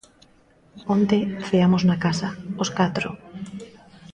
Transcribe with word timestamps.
_Onte 0.95 1.17
ceamos 1.47 1.83
na 1.89 1.97
casa, 2.05 2.29
os 2.63 2.69
catro. 2.77 3.09